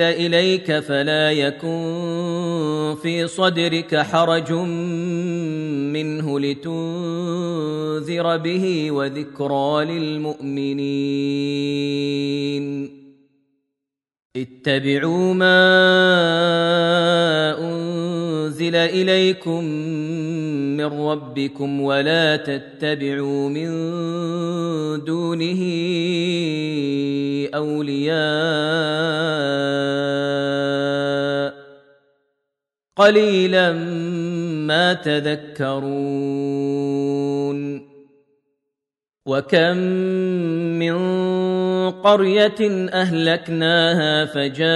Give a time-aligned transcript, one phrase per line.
[0.00, 4.52] إليك فلا يكن في صدرك حرج
[5.92, 10.78] منه لتنذر به وذكرى للمؤمنين.
[14.36, 15.58] اتبعوا ما
[17.58, 18.17] أنزل
[18.74, 19.64] إليكم
[20.76, 23.68] من ربكم ولا تتبعوا من
[25.04, 25.60] دونه
[27.54, 28.18] أولياء
[32.96, 33.72] قليلا
[34.66, 36.28] ما تذكرون
[39.28, 39.76] وكم
[40.80, 40.96] من
[41.90, 44.70] قريه اهلكناها فجاءها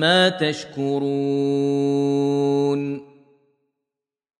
[0.00, 1.88] ما تشكرون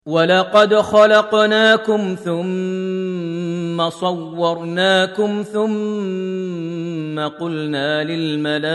[0.06, 8.69] ولقد خلقناكم ثم صورناكم ثم قلنا للملائكة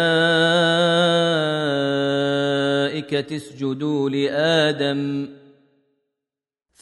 [3.36, 5.30] اسجدوا لآدم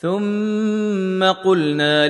[0.01, 2.07] ثم قلنا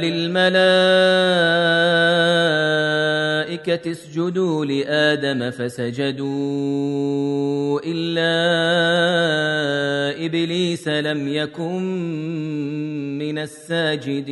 [3.52, 6.30] للملائكة اسجدوا لآدم فسجدوا
[7.86, 8.32] إلا
[10.26, 11.82] إبليس لم يكن
[13.18, 14.32] من الساجدين.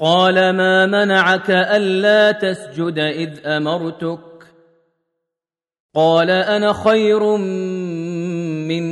[0.00, 4.20] قال ما منعك ألا تسجد إذ أمرتك؟
[5.94, 7.36] قال أنا خير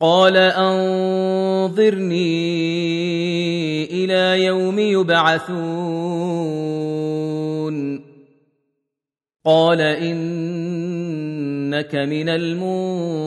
[0.00, 1.84] قال أنظرني
[3.84, 5.56] إلى يوم يبعثون.
[9.44, 10.14] قال إنك
[11.94, 13.26] من المنظرين.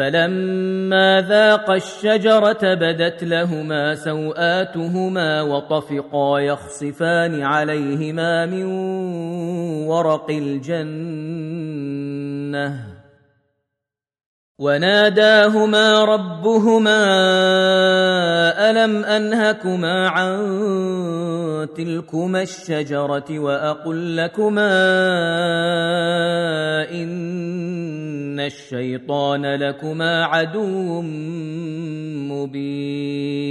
[0.00, 8.64] فلما ذاقا الشجرة بدت لهما سوآتهما وطفقا يخصفان عليهما من
[9.88, 11.40] ورق الجنة.
[14.60, 17.00] وناداهما ربهما
[18.70, 24.72] ألم أنهكما عن تلكما الشجرة وأقل لكما
[26.92, 31.02] إن الشيطان لكما عدو
[32.30, 33.50] مبين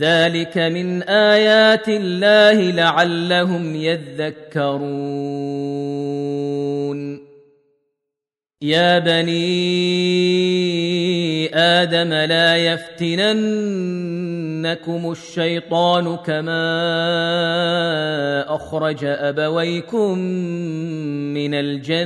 [0.00, 4.90] ذلك من آيات الله لعلهم يذكرون.
[8.62, 9.40] يا بني
[11.56, 13.40] آدم لا يفتننكم
[15.10, 16.64] الشيطان كما
[18.54, 20.18] أخرج أبويكم
[21.34, 22.00] من الجنة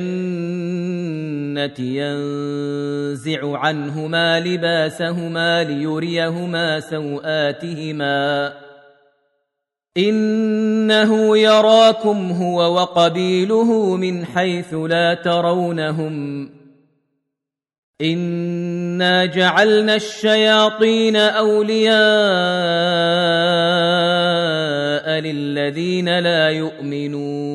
[1.80, 8.52] ينزع عنهما لباسهما ليريهما سوآتهما
[9.96, 16.50] إنه يراكم هو وقبيله من حيث لا ترونهم.
[18.02, 21.94] إنا جعلنا الشياطين أولياء
[25.20, 27.54] للذين لا يؤمنون.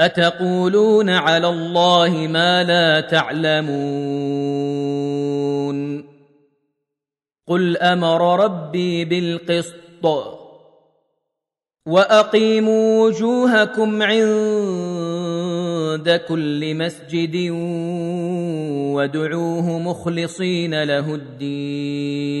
[0.00, 3.70] أتقولون على الله ما لا تعلمون؟
[7.48, 10.06] قل أمر ربي بالقسط
[11.86, 14.20] وأقيموا وجوهكم عند
[16.28, 17.50] كل مسجد
[18.94, 22.40] وادعوه مخلصين له الدين.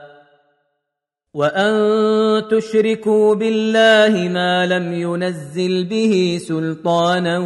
[1.33, 7.39] وان تشركوا بالله ما لم ينزل به سلطانا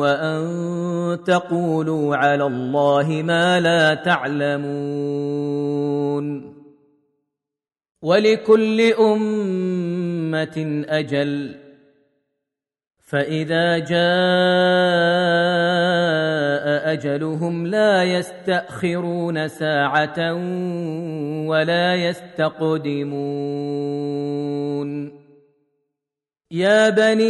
[0.00, 0.44] وان
[1.24, 5.44] تقولوا على الله ما لا تعلمون
[8.02, 11.63] ولكل امه أجل
[13.04, 13.94] فاذا جاء
[16.92, 20.34] اجلهم لا يستاخرون ساعه
[21.46, 23.24] ولا يستقدمون
[26.50, 27.24] يا بني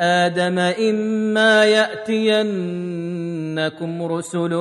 [0.00, 1.64] آدم اما
[3.58, 4.54] ياتينكم رسل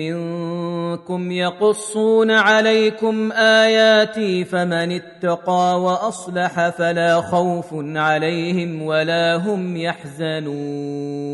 [0.00, 11.32] منكم يقصون عليكم آياتي فمن اتقى وأصلح فلا خوف عليهم ولا هم يحزنون.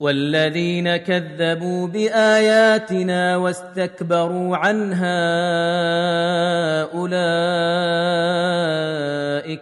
[0.00, 5.22] والذين كذبوا بآياتنا واستكبروا عنها
[6.94, 7.18] أولئك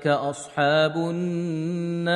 [0.07, 2.15] أصحاب النار.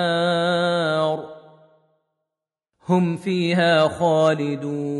[2.88, 4.98] هم فيها خالدون.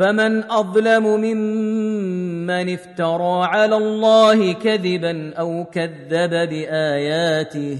[0.00, 7.78] فمن أظلم ممن افترى على الله كذبا أو كذب بآياته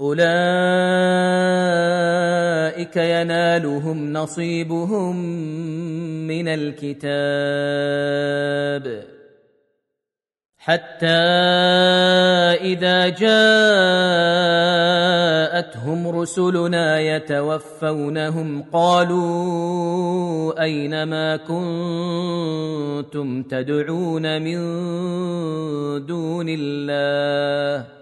[0.00, 0.22] أولئك
[2.96, 5.16] ينالهم نصيبهم
[6.26, 7.12] من الكتاب.
[10.62, 11.06] حتى
[12.70, 13.28] إذا جاءتهم
[16.08, 24.58] رسلنا يتوفونهم قالوا أين ما كنتم تدعون من
[26.06, 28.01] دون الله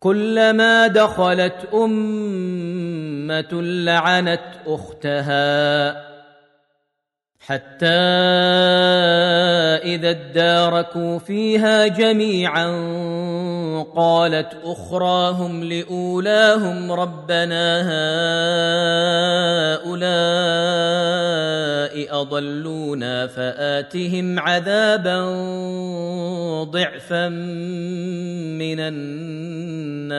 [0.00, 6.07] كلما دخلت أمة لعنت أختها.
[7.48, 7.86] حتى
[9.88, 12.66] إذا اداركوا فيها جميعا
[13.96, 17.80] قالت أخراهم لأولاهم ربنا
[19.80, 19.98] هؤلاء
[22.20, 25.20] أضلونا فآتهم عذابا
[26.64, 27.28] ضعفا
[28.58, 30.18] من النار.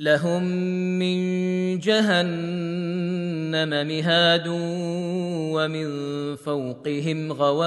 [0.00, 0.42] لهم
[0.98, 1.18] من
[1.78, 4.46] جهنم مهاد
[5.54, 5.86] ومن
[6.36, 7.60] فوقهم غواش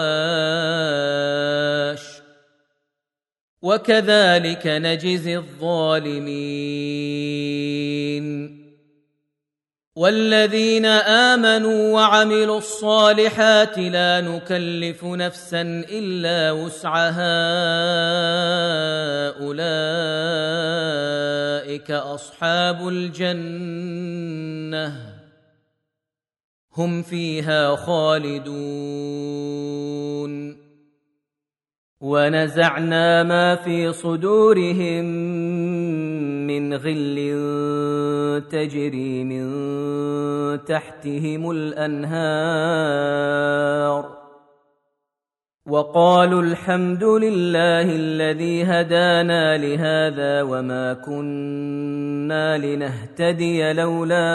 [3.62, 6.24] وكذلك نجزي الظالمين
[9.96, 17.44] والذين آمنوا وعملوا الصالحات لا نكلف نفسا إلا وسعها
[19.40, 19.82] أولئك
[21.92, 24.04] أصحاب الجنة
[26.78, 29.44] هم فيها خالدون.
[32.04, 35.06] ونزعنا ما في صدورهم
[36.60, 37.18] من غل
[38.52, 39.46] تجري من
[40.66, 42.74] تحتهم الأنهار.
[45.68, 54.30] وقالوا الحمد لله الذي هدانا لهذا وما كنا لنهتدي لولا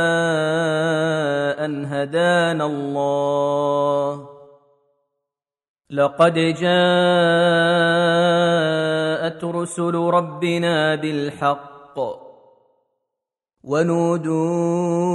[1.64, 4.28] أن هدانا الله.
[5.90, 6.64] لقد جاءت
[9.44, 11.77] رسل ربنا بالحق
[13.64, 15.08] ونودوا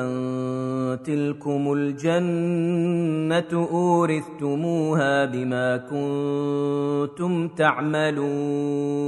[0.00, 0.10] ان
[1.04, 9.00] تلكم الجنه اورثتموها بما كنتم تعملون.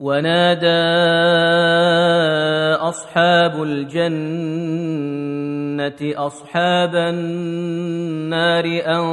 [0.00, 0.66] ونادى
[2.82, 5.53] اصحاب الجنه
[6.02, 9.04] أصحاب النار أن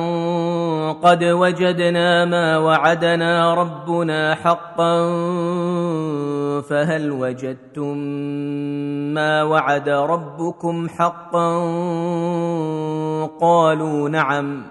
[0.94, 5.12] قد وجدنا ما وعدنا ربنا حقا
[6.62, 7.98] فهل وجدتم
[9.14, 11.58] ما وعد ربكم حقا
[13.42, 14.64] قالوا نعم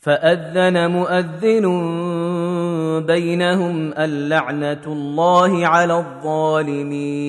[0.00, 1.66] فأذن مؤذن
[3.06, 7.28] بينهم اللعنة الله على الظالمين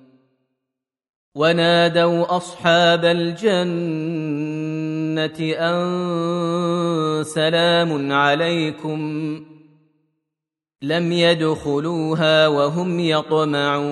[1.35, 3.61] ونادوا أصحاب الجنة
[5.55, 8.99] أن سلام عليكم
[10.81, 13.91] لم يدخلوها وهم يطمعون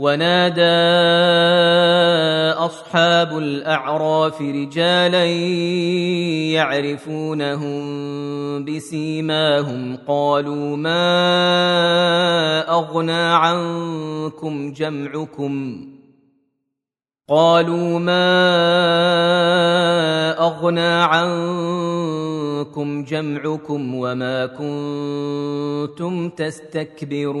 [0.00, 0.62] ونادى
[2.56, 5.24] أصحاب الأعراف رجالا
[6.56, 7.84] يعرفونهم
[8.64, 11.00] بسيماهم قالوا ما
[12.70, 15.86] أغنى عنكم جمعكم
[17.28, 18.30] قالوا ما
[20.40, 27.40] أغنى عنكم جمعكم وما كنتم تستكبرون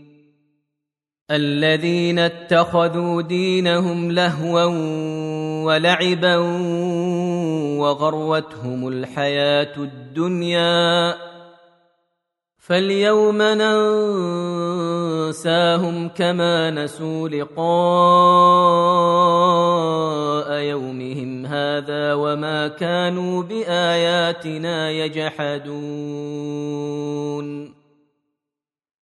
[1.31, 4.65] الذين اتخذوا دينهم لهوا
[5.65, 6.37] ولعبا
[7.79, 11.15] وغروتهم الحياة الدنيا.
[12.59, 13.41] فاليوم
[15.31, 17.61] ننساهم كما نسوا لقاء
[20.53, 26.60] يومهم هذا وما كانوا بآياتنا يجحدون.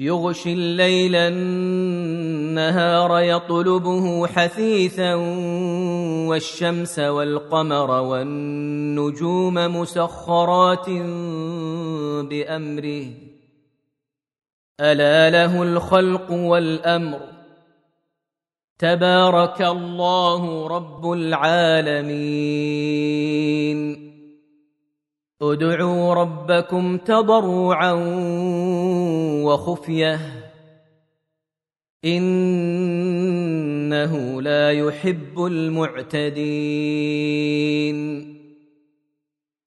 [0.00, 5.14] يغشي الليل النهار يطلبه حثيثا
[6.28, 10.90] والشمس والقمر والنجوم مسخرات
[12.30, 13.06] بأمره.
[14.80, 17.20] ألا له الخلق والأمر.
[18.78, 22.08] تبارك الله رب العالمين.
[25.42, 27.92] ادعوا ربكم تضرعا
[29.44, 30.20] وخفية.
[32.04, 32.42] إنه
[34.42, 36.38] لا يحب المعتدين.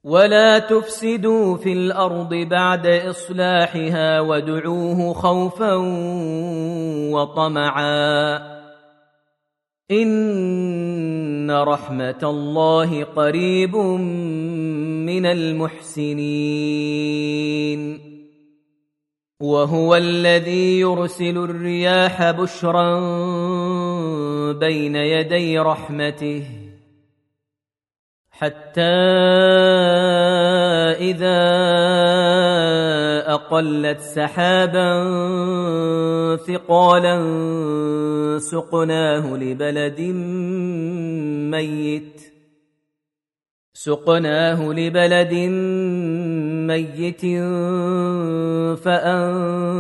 [0.04, 5.74] ولا تفسدوا في الأرض بعد إصلاحها وادعوه خوفا
[7.14, 8.61] وطمعا.
[9.92, 16.62] ان رحمه الله قريب من المحسنين
[19.42, 23.00] وهو الذي يرسل الرياح بشرا
[24.52, 26.61] بين يدي رحمته
[28.42, 28.82] حتى
[30.98, 31.42] إذا
[33.34, 34.92] أقلت سحابا
[36.48, 37.18] ثقالا
[38.40, 40.02] سقناه لبلد
[41.52, 42.22] ميت.
[43.74, 46.01] سقناه لبلد ميت
[48.76, 49.74] فأنزلنا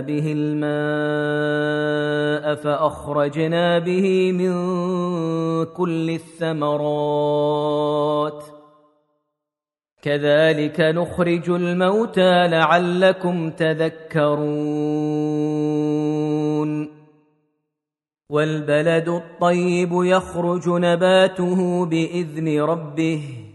[0.00, 4.52] به الماء فأخرجنا به من
[5.64, 7.24] كل الثمرات.
[10.02, 14.48] كذلك نخرج الموتى لعلكم تذكرون.
[18.30, 23.47] والبلد الطيب يخرج نباته بإذن ربه.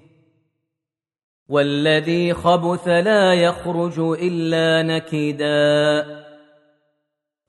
[1.53, 6.05] والذي خبث لا يخرج إلا نكدا.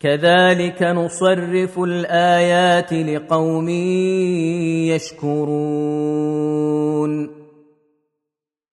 [0.01, 3.69] كذلك نصرف الآيات لقوم
[4.89, 6.25] يشكرون.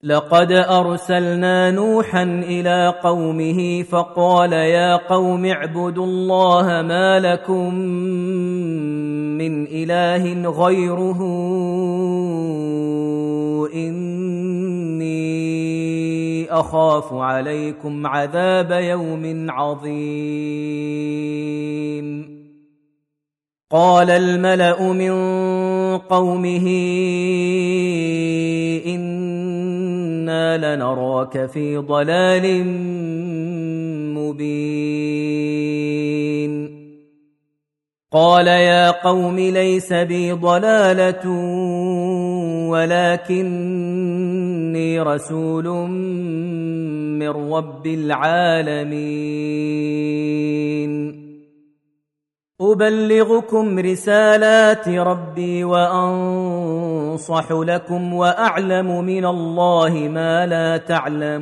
[0.03, 7.75] لقد أرسلنا نوحا إلى قومه فقال يا قوم اعبدوا الله ما لكم
[9.37, 11.19] من إله غيره
[16.49, 21.01] أخاف عليكم عذاب يوم عظيم.
[23.71, 25.11] قال الملأ من
[25.97, 26.67] قومه
[28.85, 32.65] أنا لنراك في ضلال
[34.15, 35.21] مبين.
[38.13, 41.25] قال يا قوم ليس بي ضلاله
[44.71, 45.67] ولكني رسول
[47.19, 48.91] من رب العالمين.
[52.61, 61.41] أبلغكم رسالات ربي وأنصح لكم وأعلم من الله ما لا تعلمون.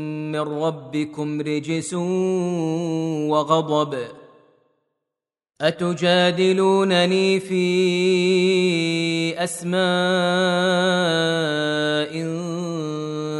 [0.31, 1.93] من ربكم رجس
[3.29, 3.97] وغضب
[5.61, 7.63] أتجادلونني في
[9.43, 9.81] أسماء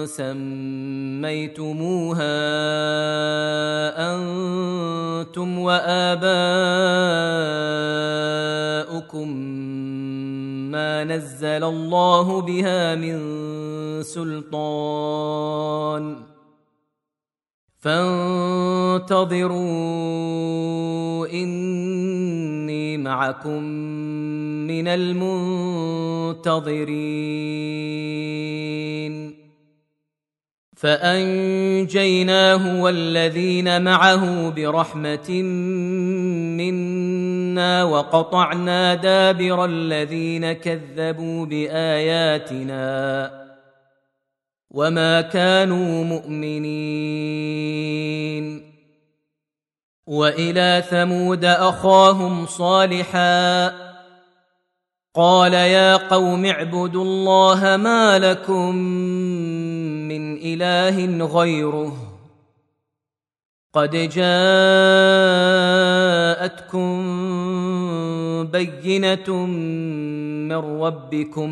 [0.05, 1.71] سميتموها
[4.13, 6.41] أنتم وآباؤكم
[10.71, 13.17] ما نزل الله بها من
[14.03, 15.51] سلطان
[17.81, 19.27] فانتظروا
[21.27, 23.63] إني معكم
[24.67, 26.61] من المنتظرين.
[30.75, 35.31] فأنجيناه والذين معه برحمة
[36.57, 43.31] منا وقطعنا دابر الذين كذبوا بآياتنا.
[44.71, 46.71] وما كانوا مؤمنين
[50.07, 53.67] والى ثمود اخاهم صالحا
[55.15, 58.75] قال يا قوم اعبدوا الله ما لكم
[60.07, 61.93] من اله غيره
[63.73, 64.31] قد جاءتكم
[68.51, 69.45] بينه
[70.49, 71.51] من ربكم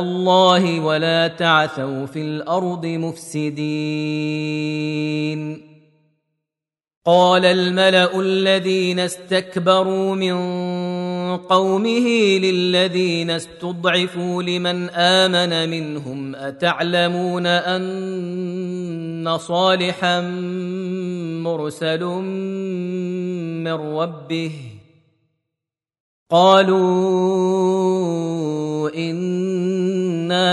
[0.00, 3.78] الله ولا تعثوا في الأرض مفسدين.
[7.06, 10.36] قال الملأ الذين استكبروا من
[11.36, 12.08] قومه
[12.38, 20.20] للذين استضعفوا لمن آمن منهم أتعلمون أن صالحا
[21.40, 22.04] مرسل
[23.64, 24.52] من ربه؟
[26.30, 26.78] قالوا
[28.94, 29.27] أنا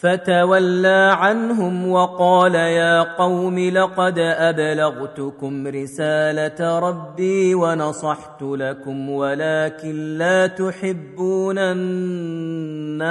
[0.00, 13.10] فتولى عنهم وقال يا قوم لقد أبلغتكم رسالة ربي ونصحت لكم ولكن لا تحبون الناصحين.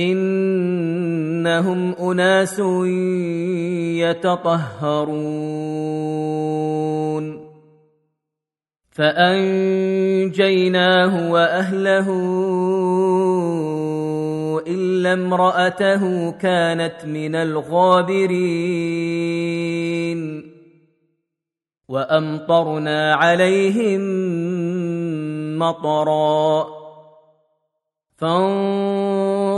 [0.00, 2.58] إنهم أناس
[3.98, 5.60] يتطهرون.
[8.90, 10.32] فأنجيناه
[11.32, 12.06] وأهله
[14.66, 18.60] إلا امرأته كانت من الغابرين.
[21.88, 24.00] وأمطرنا عليهم
[25.58, 26.66] مطرا.
[28.16, 28.99] فانظر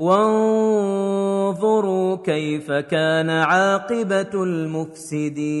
[0.00, 1.56] وانظروا
[2.16, 5.60] كيف كان عاقبة المفسدين.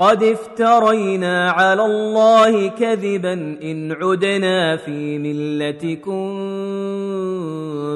[0.00, 3.32] قد افترينا على الله كذبا
[3.62, 6.40] ان عدنا في ملتكم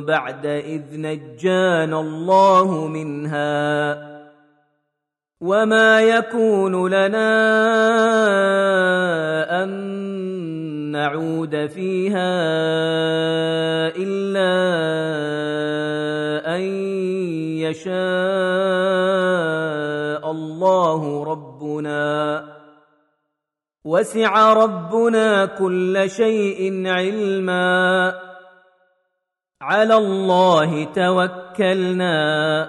[0.07, 4.14] بعد اذ نجانا الله منها
[5.40, 7.30] وما يكون لنا
[9.62, 10.14] ان
[10.95, 12.30] نعود فيها
[13.97, 14.55] إلا
[16.57, 16.62] أن
[17.59, 17.95] يشاء
[20.30, 22.45] الله رب ربنا.
[23.84, 28.14] وسع ربنا كل شيء علما.
[29.62, 32.68] على الله توكلنا.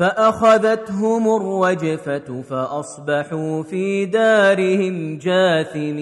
[0.00, 6.00] فأخذتهم الرجفة فأصبحوا في دارهم جاثمين.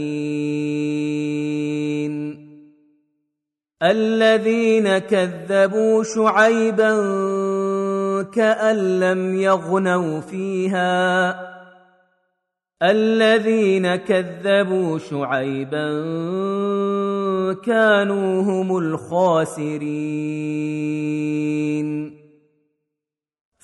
[3.82, 6.90] الذين كذبوا شعيبا
[8.22, 11.40] كأن لم يغنوا فيها.
[12.82, 15.88] الذين كذبوا شعيبا
[17.64, 19.78] كانوا هم الخاسرين.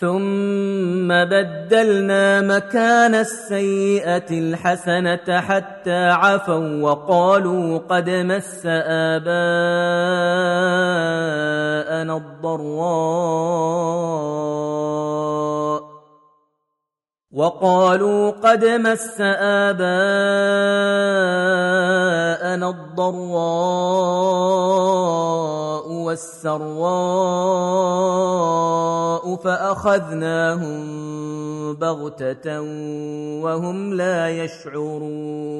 [0.00, 9.34] ثم بدلنا مكان السيئة الحسنة حتى عفوا وقالوا قد مس آباءنا
[12.16, 13.84] الضراء
[17.34, 19.88] وقالوا قد مس آباءنا
[22.70, 23.14] الضراء
[25.88, 26.94] والسراء
[29.36, 30.84] فأخذناهم
[31.74, 32.60] بغتة
[33.42, 35.54] وهم لا يشعرون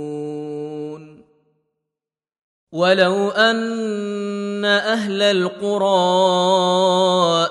[2.75, 5.87] ولو ان أهل القرى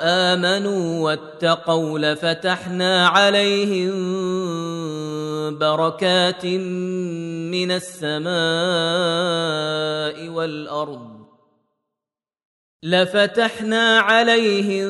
[0.01, 3.93] امنوا واتقوا لفتحنا عليهم
[5.57, 8.27] بركات من السماء
[10.29, 11.23] والارض
[12.83, 14.89] لفتحنا عليهم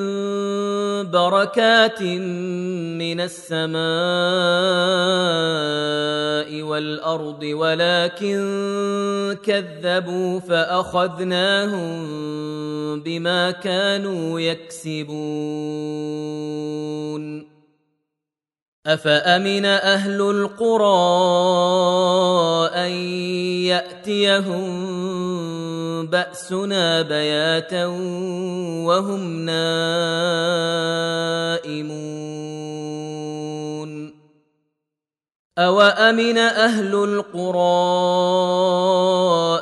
[1.13, 3.83] بركات من السماء
[6.61, 8.37] والارض ولكن
[9.43, 11.93] كذبوا فاخذناهم
[13.01, 15.13] بما كانوا يكسبون
[18.83, 20.99] أفأمن أهل القرى
[22.75, 22.91] أن
[23.71, 24.63] يأتيهم
[26.07, 27.85] بأسنا بياتا
[28.85, 30.03] وهم نائمون؟
[35.57, 37.63] أوأمن أهل القرى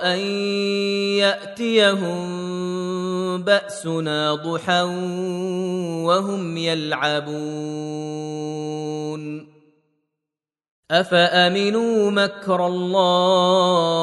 [0.03, 0.19] أن
[1.19, 2.41] يأتيهم
[3.37, 4.81] بأسنا ضحى
[6.05, 8.11] وهم يلعبون.
[10.91, 14.01] أفأمنوا مكر الله؟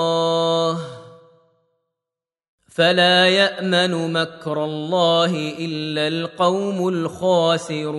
[2.69, 7.99] فلا يأمن مكر الله إلا القوم الخاسرون.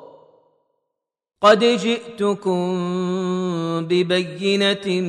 [1.41, 2.61] قد جئتكم
[3.89, 5.01] ببينة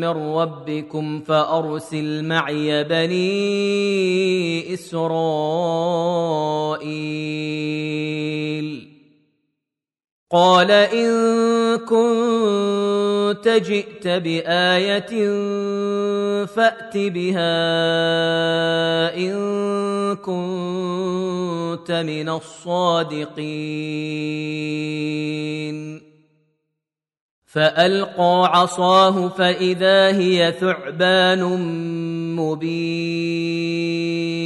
[0.00, 5.06] من ربكم فأرسل معي بني إسرائيل.
[10.30, 15.26] قال إن كنت جئت بآية
[16.46, 17.56] فأت بها
[19.16, 23.36] إن كنت من الصادقين.
[27.46, 31.42] فألقى عصاه فإذا هي ثعبان
[32.36, 34.45] مبين.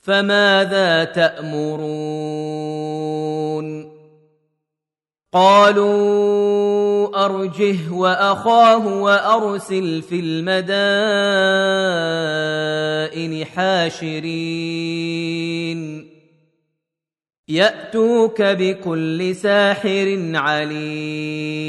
[0.00, 2.48] فماذا تأمرون؟
[5.32, 11.04] قالوا أرجه وأخاه وأرسل في المدائن
[13.44, 14.98] حاشرين.
[17.48, 21.68] يأتوك بكل ساحر عليم.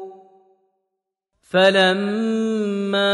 [1.51, 3.11] فلما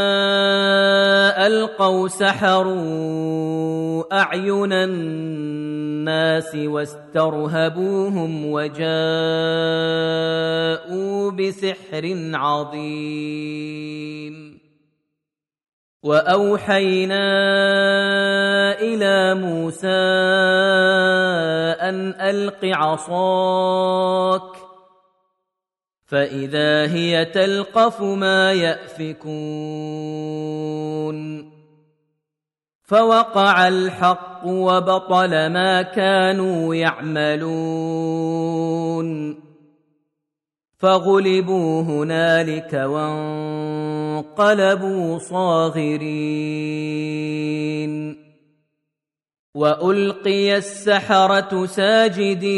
[1.48, 8.92] ألقوا سحروا أعين الناس واسترهبوهم وجاءوا
[11.32, 14.28] بسحر عظيم.
[16.04, 17.28] وأوحينا
[18.80, 19.88] إلى موسى
[21.82, 24.66] أن ألق عصاك
[26.08, 29.58] فاذا هي تلقف ما يافكون
[32.82, 38.28] فوقع الحق وبطل ما كانوا يعملون
[40.78, 44.38] فغلبوا هنالك وانقلبوا
[45.18, 46.68] صاغرين
[49.55, 52.58] والقي السحره ساجدين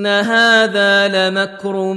[0.00, 1.94] ان هذا لمكر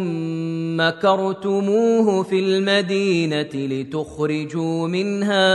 [0.77, 5.53] مكرتموه في المدينة لتخرجوا منها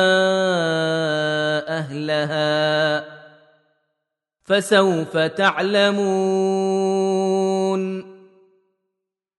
[1.79, 3.05] اهلها
[4.45, 6.09] فسوف تعلمون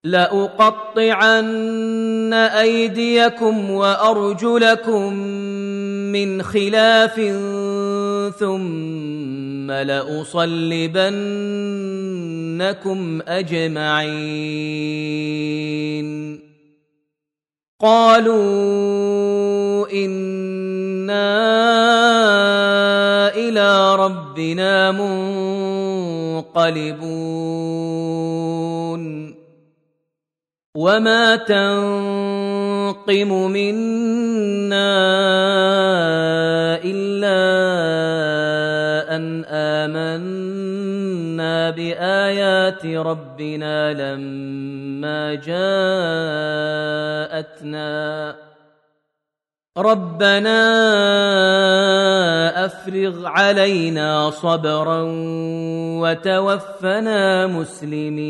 [0.03, 1.53] لاقطعن
[2.33, 5.13] ايديكم وارجلكم
[6.11, 7.15] من خلاف
[8.39, 9.71] ثم
[12.59, 14.39] لاصلبنكم أجمعين.
[17.79, 21.29] قالوا إنا
[23.35, 24.91] إلى ربنا
[26.51, 29.29] منقلبون.
[30.75, 34.99] وما تنقم منا
[36.83, 37.39] إلا
[39.15, 40.48] أن آمنا
[41.71, 45.35] بآيات ربنا لما
[47.35, 48.35] جاءتنا.
[49.77, 50.59] ربنا
[52.65, 55.01] أفرغ علينا صبرا
[56.01, 58.29] وتوفنا مسلمين.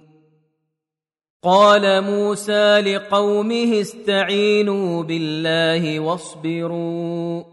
[1.43, 7.43] قال موسى لقومه استعينوا بالله واصبروا.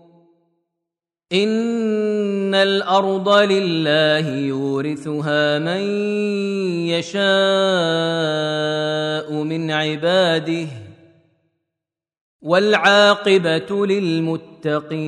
[1.32, 5.80] إن الأرض لله يورثها من
[6.88, 7.22] يشاء
[9.32, 10.66] من عباده
[12.42, 14.98] والعاقبة للمتقين.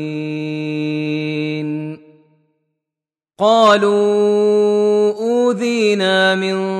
[3.39, 6.80] قالوا أوذينا من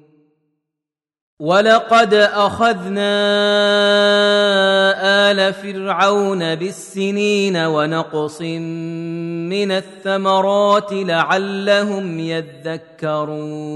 [1.41, 3.01] ولقد اخذنا
[5.31, 13.71] ال فرعون بالسنين ونقص من الثمرات لعلهم يذكرون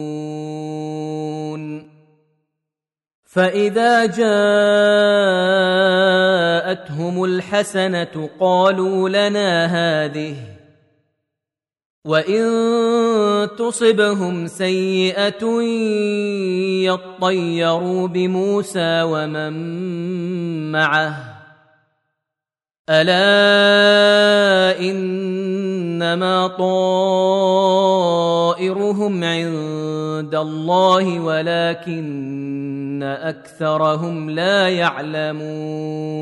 [3.26, 4.26] فاذا جاءتهم
[7.24, 10.55] الحسنه قالوا لنا هذه
[12.06, 15.62] وان تصبهم سيئه
[16.86, 19.54] يطيروا بموسى ومن
[20.72, 21.36] معه
[22.90, 23.26] الا
[24.80, 27.74] انما طائرهم
[29.24, 36.16] عند الله ولكن اكثرهم لا يعلمون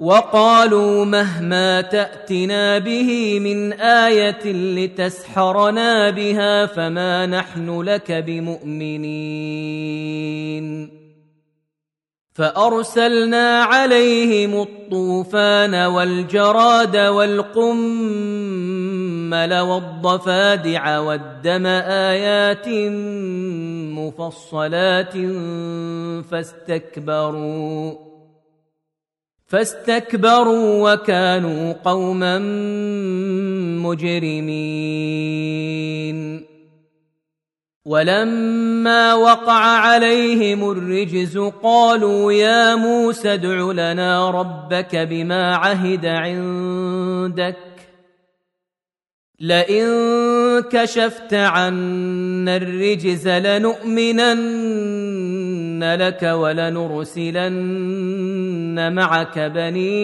[0.00, 9.44] وقالوا مهما تأتنا به من آية لتسحرنا بها فما نحن لك بمؤمنين.
[12.34, 17.54] فأرسلنا عليهم الطوفان والجراد والقمل
[19.58, 22.68] والضفادع والدم آيات
[23.94, 25.14] مفصلات
[26.30, 28.13] فاستكبروا.
[29.46, 32.38] فاستكبروا وكانوا قوما
[33.82, 35.34] مجرمين.
[37.84, 47.73] ولما وقع عليهم الرجز قالوا يا موسى ادع لنا ربك بما عهد عندك.
[49.44, 49.86] لئن
[50.70, 54.34] كشفت عنا الرجز لنؤمنن
[55.94, 57.52] لك ولنرسلن
[58.92, 60.00] معك بني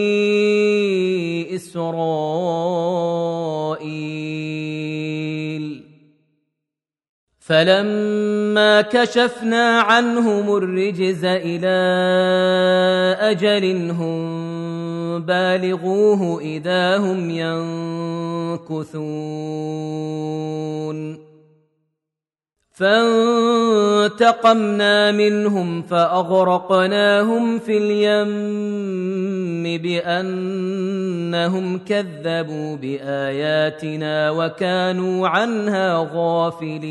[1.56, 3.00] إسرائيل.
[7.38, 11.78] فلما كشفنا عنهم الرجز إلى
[13.20, 14.59] أجل هم
[15.18, 17.30] بالغوه إذا هم
[18.70, 20.10] ينكثون.
[24.10, 36.90] فانتقمنا منهم فأغرقناهم في اليم بأنهم كذبوا بآياتنا وكانوا عنها غافلين.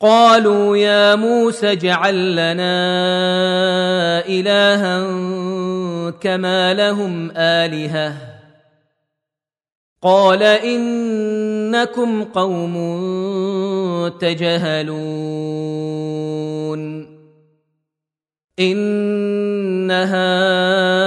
[0.00, 2.76] قالوا يا موسى اجعل لنا
[4.28, 5.00] إلها
[6.10, 8.14] كما لهم آلهة.
[10.02, 12.74] قال إنكم قوم
[14.08, 14.96] تجهلون.
[18.60, 21.06] إن هؤلاء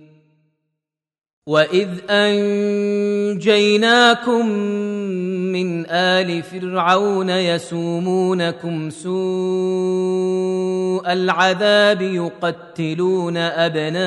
[1.47, 3.41] واذ انجيناكم
[5.51, 9.11] من ال فرعون يسومونكم سوء
[11.13, 14.05] العذاب يقتلون ابناءكم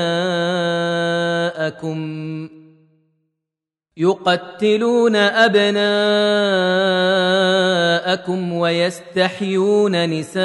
[3.96, 5.82] يقتلون ابناءكم
[8.52, 10.44] ويستحيون نساءكم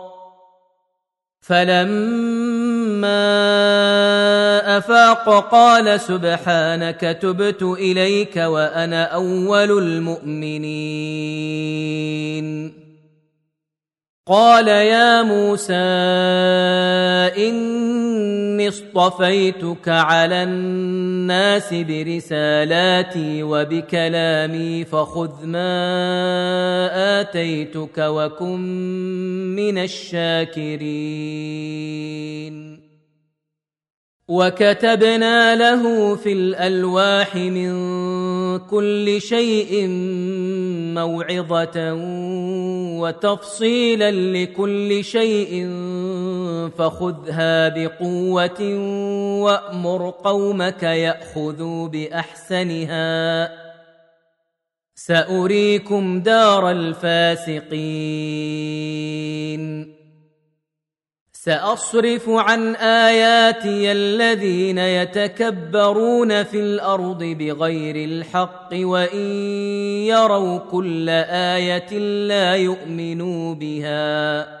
[1.41, 3.17] فلما
[4.77, 10.81] افاق قال سبحانك تبت اليك وأنا اول المؤمنين
[14.31, 15.73] قال يا موسى
[17.37, 28.59] إني اصطفيتك على الناس برسالاتي وبكلامي فخذ ما آتيتك وكن
[29.55, 30.91] من الشاكرين.
[34.27, 37.71] وكتبنا له في الألواح من
[38.57, 39.87] كل شيء
[40.95, 41.93] موعظة
[43.01, 45.67] وتفصيلا لكل شيء
[46.77, 48.75] فخذها بقوة
[49.43, 53.51] وأمر قومك يأخذوا بأحسنها.
[54.95, 57.61] سأريكم دار الفاسقين.
[61.43, 69.25] سأصرف عن آياتي الذين يتكبرون في الأرض بغير الحق وإن
[70.05, 74.60] يروا كل آية لا يؤمنوا بها.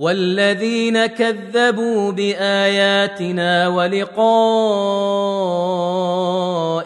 [0.00, 4.20] والذين كذبوا باياتنا ولقاء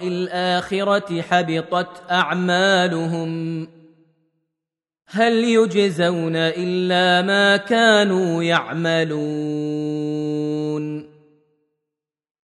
[0.09, 3.69] الاخره حبطت اعمالهم
[5.07, 9.15] هل يجزون الا ما كانوا يعملون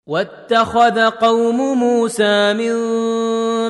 [0.07, 2.73] واتخذ قوم موسى من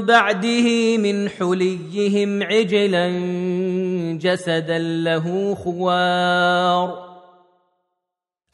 [0.02, 3.08] بعده من حليهم عجلا
[4.22, 7.10] جسدا له خوار.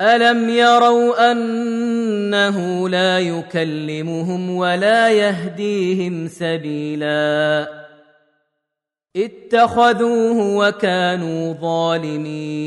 [0.01, 7.68] ألم يروا أنه لا يكلمهم ولا يهديهم سبيلا؟
[9.16, 12.66] اتخذوه وكانوا ظالمين.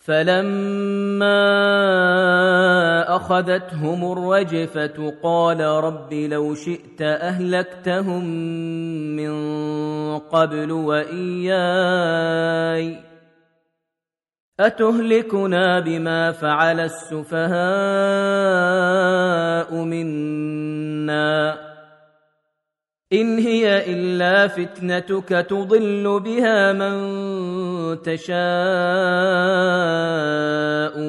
[0.00, 1.40] فلما
[3.16, 8.24] اخذتهم الرجفه قال رب لو شئت اهلكتهم
[9.16, 9.32] من
[10.18, 11.90] قبل واياي
[14.60, 17.50] اتهلكنا بما فعل السفهاء
[19.74, 21.58] منا
[23.12, 26.94] ان هي الا فتنتك تضل بها من
[27.94, 28.30] تشاء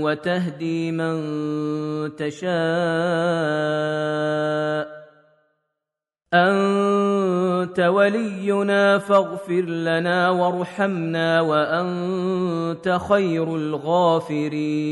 [0.04, 1.16] وتهدي من
[2.16, 2.52] تشاء.
[6.34, 14.92] أنت ولينا فاغفر لنا وارحمنا وأنت خير الغافرين.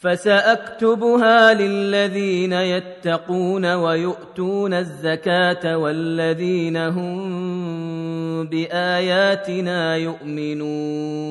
[0.00, 11.30] فسأكتبها للذين يتقون ويؤتون الزكاة والذين هم بآياتنا يؤمنون.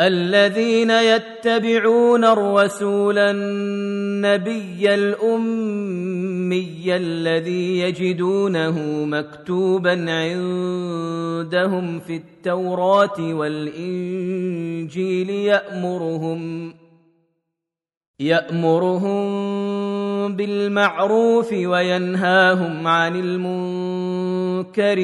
[0.00, 16.74] الذين يتبعون الرسول النبي الأمي الذي يجدونه مكتوبا عندهم في التوراة والإنجيل يأمرهم
[18.20, 19.18] يأمرهم
[20.36, 23.87] بالمعروف وينهاهم عن المنكر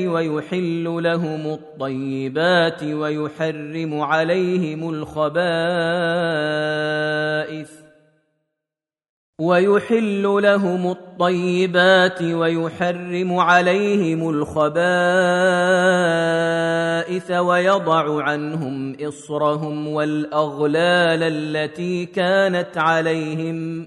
[0.08, 6.44] ويحل لهم الطيبات ويحرم عليهم الخبائث
[9.40, 14.74] ويحل لهم الطيبات ويحرم عليهم الخبائث
[17.30, 23.86] ويضع عنهم إصرهم والأغلال التي كانت عليهم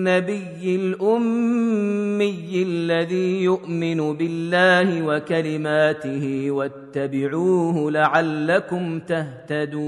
[0.00, 9.80] النبي الأمي الذي يؤمن بالله وكلماته واتبعوه لعلكم تهتدون.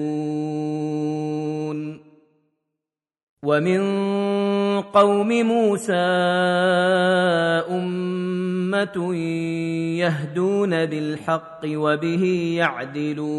[3.45, 3.81] ومن
[4.81, 5.93] قوم موسى
[7.71, 9.15] أمة
[9.97, 13.33] يهدون بالحق وبه يعدلون.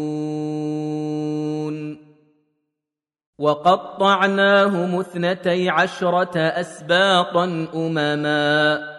[3.38, 8.94] وقطعناهم اثنتي عشرة أسباطا أمما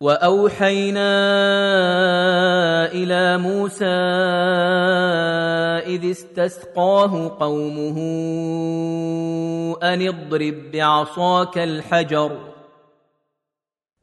[0.00, 1.12] وأوحينا
[2.92, 3.84] إلى موسى
[5.86, 7.98] إذ استسقاه قومه
[9.82, 12.38] أن اضرب بعصاك الحجر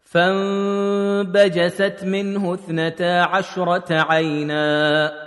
[0.03, 5.26] فانبجست منه اثنتا عشرة عينا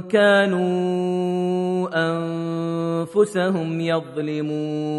[0.00, 4.92] كانوا أنفسهم يظلمون.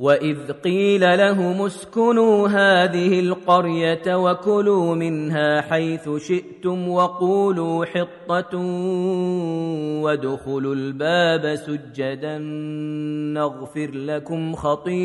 [0.00, 8.58] وإذ قيل لهم اسكنوا هذه القرية وكلوا منها حيث شئتم وقولوا حطة
[10.02, 12.38] وادخلوا الباب سجدا
[13.34, 15.04] نغفر لكم خطيئاتكم.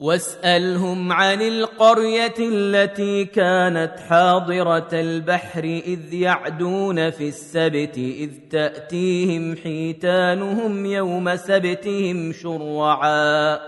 [0.00, 11.36] واسألهم عن القرية التي كانت حاضرة البحر إذ يعدون في السبت إذ تأتيهم حيتانهم يوم
[11.36, 13.58] سبتهم شرعا.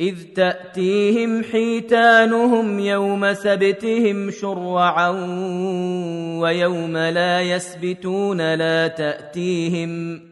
[0.00, 5.08] إذ تأتيهم حيتانهم يوم سبتهم شرعا
[6.40, 10.22] ويوم لا يسبتون لا تأتيهم.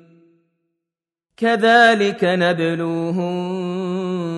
[1.37, 4.38] كذلك نبلوهم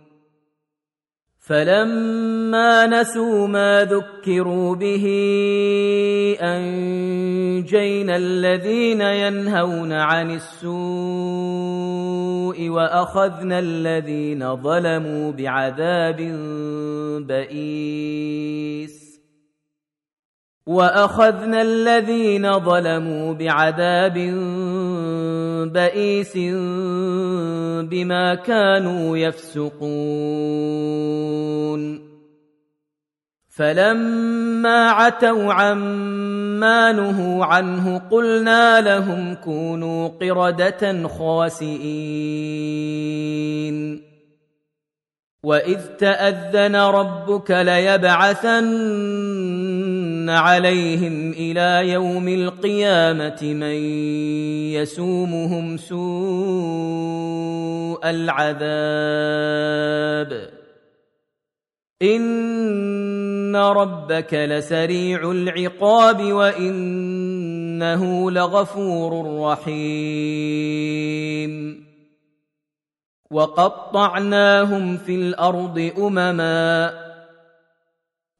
[1.41, 5.05] فلما نسوا ما ذكروا به
[6.41, 10.31] أنجينا الذين ينهون عن
[10.61, 10.69] السوء
[12.69, 16.17] وأخذنا الذين ظلموا بعذاب
[17.27, 19.10] بئيس.
[20.67, 24.13] وأخذنا الذين ظلموا بعذاب
[25.73, 26.37] بئيس
[27.89, 29.81] بما كانوا يفسقون.
[33.49, 42.51] فلما عتوا عما نهوا عنه قلنا لهم كونوا قردة خاسئين.
[45.43, 48.63] وإذ تأذن ربك ليبعثن
[50.29, 53.75] عليهم إلى يوم القيامه من
[54.73, 56.01] يسومهم سوء
[58.09, 58.61] العذاب
[62.01, 71.01] ان ربك لسريع العقاب وانه لغفور رحيم
[73.31, 77.10] وقطعناهم في الأرض امما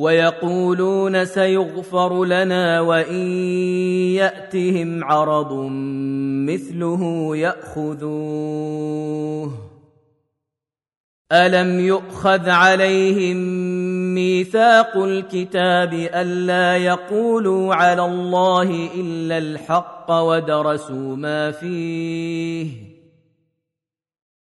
[0.00, 3.26] ويقولون سيغفر لنا وإن
[4.16, 5.52] يأتهم عرض
[6.48, 8.90] مثله يأخذوه.
[11.32, 13.36] ألم يؤخذ عليهم
[14.14, 22.89] ميثاق الكتاب ألا يقولوا على الله إلا الحق ودرسوا ما فيه؟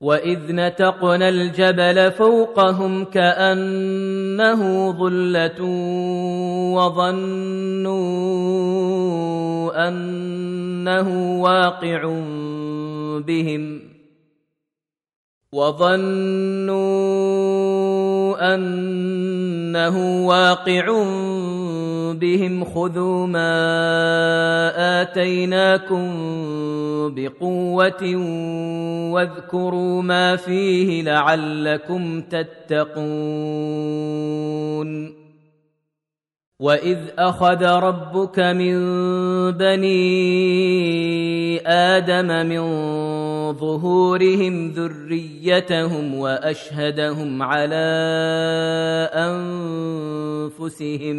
[0.00, 5.62] واذ نتقنا الجبل فوقهم كانه ظله
[6.74, 7.98] وظنوا
[9.88, 12.02] انه واقع
[13.26, 13.80] بهم
[15.52, 16.78] وظنوا
[18.54, 21.87] انه واقع بهم
[22.64, 23.52] خذوا ما
[25.02, 26.08] اتيناكم
[27.14, 28.16] بقوه
[29.12, 33.68] واذكروا ما فيه لعلكم تتقون
[36.60, 38.74] واذ اخذ ربك من
[39.52, 40.08] بني
[41.66, 42.62] آدم من
[43.52, 47.88] ظهورهم ذريتهم واشهدهم على
[50.54, 51.18] انفسهم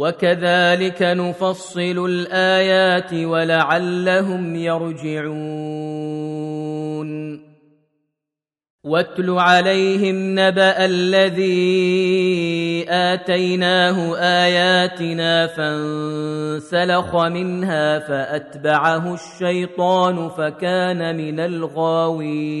[0.00, 6.30] وكذلك نفصل الآيات ولعلهم يرجعون.
[8.84, 11.60] واتل عليهم نبأ الذي
[12.88, 22.60] آتيناه آياتنا فانسلخ منها فأتبعه الشيطان فكان من الغاوين.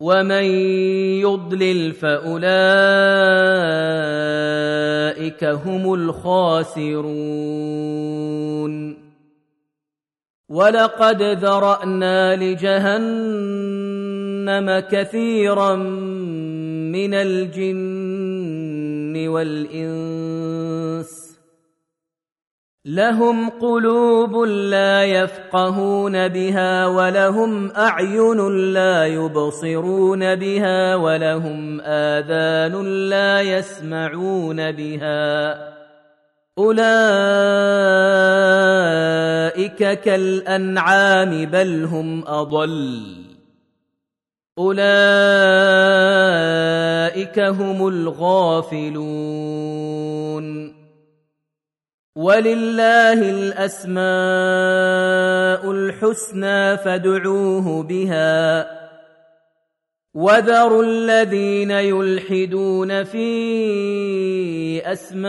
[0.00, 0.44] ومن
[1.20, 2.40] يضلل فاولئك
[5.44, 7.00] هم الخاسرون
[10.48, 13.58] ولقد ذرانا لجهنم
[14.90, 18.08] كثيرا من الجن
[19.28, 20.19] والانس
[22.84, 35.58] لهم قلوب لا يفقهون بها ولهم أعين لا يبصرون بها ولهم آذان لا يسمعون بها
[36.58, 36.80] أولئك
[40.00, 43.06] كالأنعام بل هم أضل
[44.58, 44.80] أولئك
[47.38, 49.30] هم الغافلون
[52.20, 54.02] ولله الأسماء
[55.70, 58.66] الحسنى فادعوه بها.
[60.14, 63.32] وذروا الذين يلحدون في
[64.92, 65.20] أسمائه.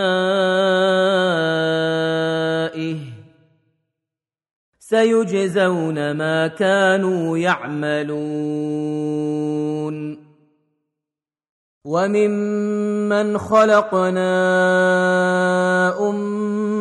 [4.80, 8.82] سيجزون ما كانوا يعملون.
[11.86, 14.30] وممن خلقنا
[16.10, 16.81] أمة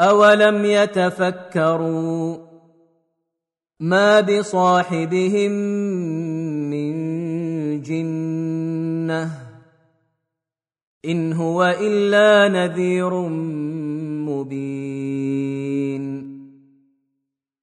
[0.00, 2.36] اولم يتفكروا
[3.80, 5.52] ما بصاحبهم
[6.70, 6.92] من
[7.82, 9.30] جنه
[11.04, 13.14] ان هو الا نذير
[14.28, 16.29] مبين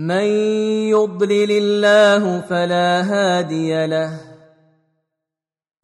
[0.00, 0.24] من
[0.88, 4.20] يضلل الله فلا هادي له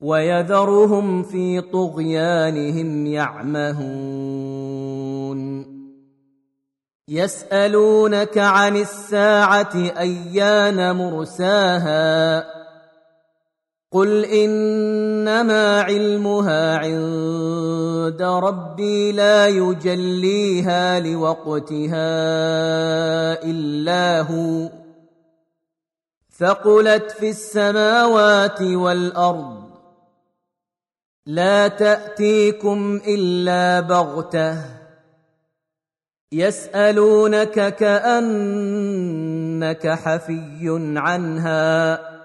[0.01, 4.57] ويذرهم في طغيانهم يعمهون.
[7.09, 12.56] يسألونك عن الساعة أيان مرساها؟
[13.97, 22.13] قل انما علمها عند ربي لا يجليها لوقتها
[23.43, 24.71] الا هو
[26.39, 29.71] ثقلت في السماوات والارض
[31.27, 34.65] لا تاتيكم الا بغته
[36.33, 39.09] يسالونك كانك
[39.89, 42.16] حفي عنها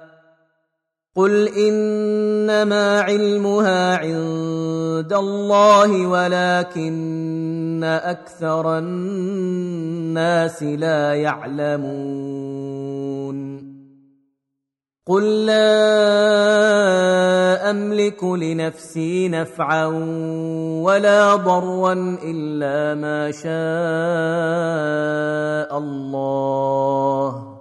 [1.15, 12.71] قل انما علمها عند الله ولكن أكثر الناس لا يعلمون
[15.07, 15.91] قل لا
[17.69, 19.85] املك لنفسي نفعا
[20.83, 23.51] ولا ضرا الا ما شاء
[25.77, 27.60] الله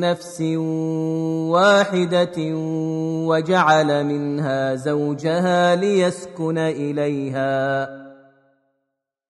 [0.00, 0.40] نفس
[1.50, 2.36] واحدة
[3.26, 7.88] وجعل منها زوجها ليسكن إليها.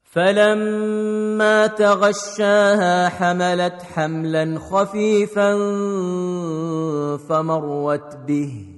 [0.02, 5.52] فلما تغشاها حملت حملا خفيفا
[7.16, 8.75] فمرت به.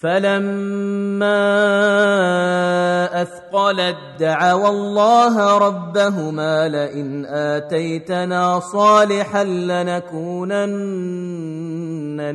[0.00, 1.42] فلما
[3.22, 10.64] اثقلت دعوا الله ربهما لئن اتيتنا صالحا لنكونن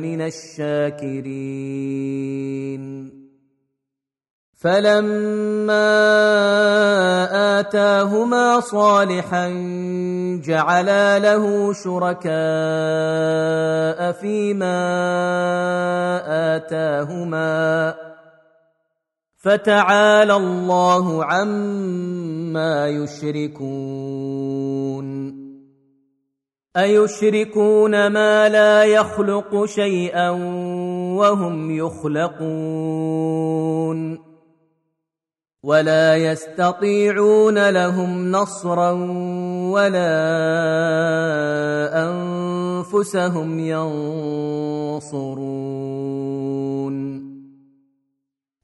[0.00, 1.24] من الشاكرين
[4.64, 5.92] فلما
[7.60, 9.48] آتاهما صالحا
[10.44, 12.32] جعلا له شركاء
[14.12, 14.80] فيما
[16.56, 17.94] آتاهما
[19.36, 24.24] فتعالى الله عما يشركون.
[26.76, 30.30] أيشركون ما لا يخلق شيئا
[31.20, 33.24] وهم يخلقون.
[35.64, 38.90] ولا يستطيعون لهم نصرا
[39.72, 40.20] ولا
[42.04, 45.44] أنفسهم ينصرون.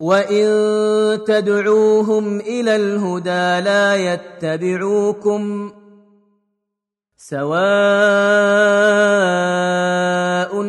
[0.00, 5.72] وان تدعوهم إلى الهدى لا يتبعوكم
[7.30, 7.50] سواء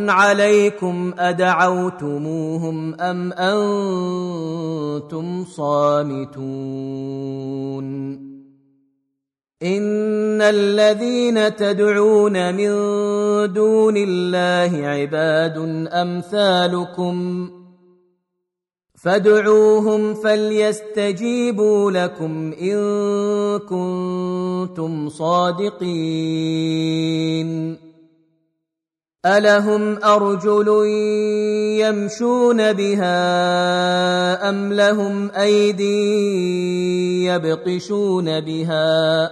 [0.10, 3.86] عليكم أدعوتموهم أم أنتم
[5.46, 6.32] صامتون.
[9.64, 12.72] إن الذين تدعون من
[13.54, 15.58] دون الله عباد
[15.94, 17.50] أمثالكم.
[19.04, 22.78] فادعوهم فليستجيبوا لكم إن
[23.60, 25.82] كنتم صادقين.
[29.26, 30.68] ألهم أرجل
[31.82, 33.20] يمشون بها
[34.50, 39.32] أم لهم أيدي يبطشون بها؟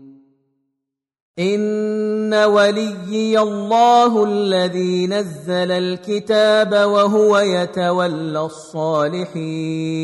[1.39, 10.01] ان وليي الله الذي نزل الكتاب وهو يتولى الصالحين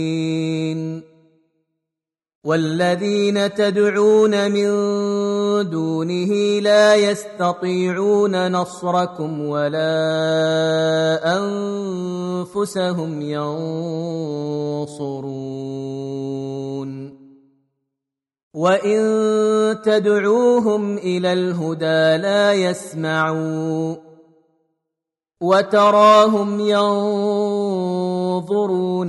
[2.44, 4.70] والذين تدعون من
[5.70, 9.88] دونه لا يستطيعون نصركم ولا
[11.38, 14.78] انفسهم ينصرون
[18.58, 23.98] وان تدعوهم إلى الهدى لا يسمعون
[25.42, 26.60] وتراهم
[27.70, 28.02] ينظرون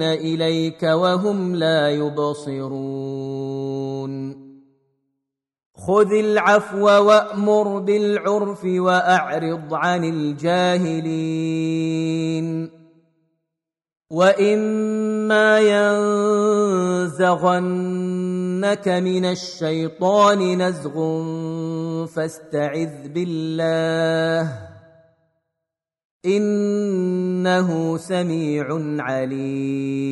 [0.02, 3.18] اليك وهم لا يبصرون
[5.76, 11.58] خذ العفو وامر بالعرف واعرض عن الجاهلين
[14.10, 15.58] واما
[18.58, 20.96] ينزغنك من الشيطان نزغ
[22.06, 24.52] فاستعذ بالله.
[26.26, 28.66] إنه سميع
[28.98, 30.08] عليم.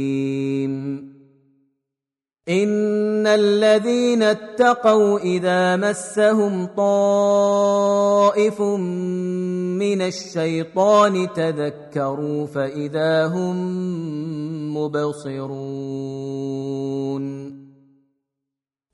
[2.49, 13.57] إن الذين اتقوا إذا مسهم طائف من الشيطان تذكروا فإذا هم
[14.77, 15.67] مبصرون.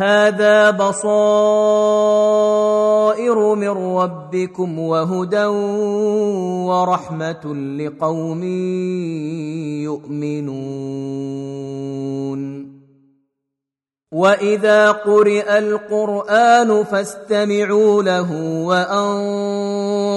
[0.00, 1.10] هذا بصائر
[3.54, 5.44] من ربكم وهدى
[6.64, 8.44] ورحمة لقوم
[9.84, 11.20] يؤمنون.
[14.12, 18.32] وإذا قرئ القرآن فاستمعوا له
[18.66, 20.08] وأنصتوا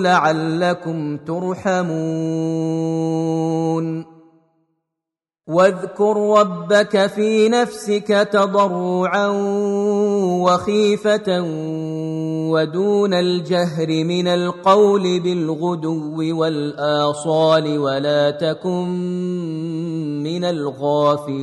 [0.00, 1.92] لعلكم ترحمون.
[5.46, 9.28] واذكر ربك في نفسك تضرعا
[10.46, 11.42] وخيفة
[12.50, 18.88] ودون الجهر من القول بالغدو والآصال ولا تكن
[20.22, 21.42] من الغافلين.